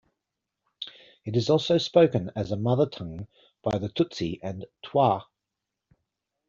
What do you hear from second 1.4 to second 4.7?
also spoken as a mother tongue by the Tutsi and